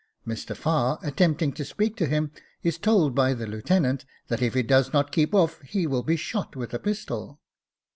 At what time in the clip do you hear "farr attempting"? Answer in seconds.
0.57-1.51